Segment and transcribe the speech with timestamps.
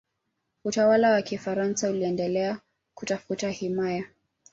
[0.65, 2.59] utawala wa kifaransa uliendelea
[2.93, 4.03] kutafuta himaya